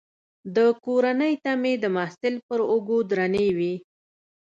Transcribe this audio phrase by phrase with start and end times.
[0.55, 3.75] د کورنۍ تمې د محصل پر اوږو درنې وي.